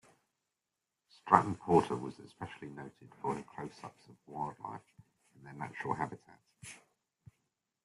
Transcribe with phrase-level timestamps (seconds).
[1.11, 4.81] Stratton-Porter was especially noted for her close-up photographs of wildlife
[5.37, 6.39] in their natural habitat.